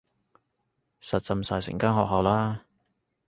[0.99, 2.65] 實浸晒成間學校啦